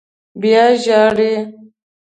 [0.41, 1.33] _بيا ژاړې!